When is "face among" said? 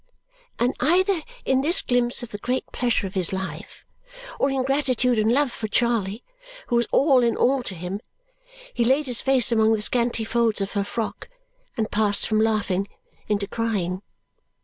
9.21-9.73